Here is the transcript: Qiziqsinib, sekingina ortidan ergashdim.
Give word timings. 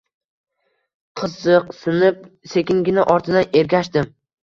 Qiziqsinib, 1.21 2.25
sekingina 2.57 3.09
ortidan 3.19 3.59
ergashdim. 3.65 4.15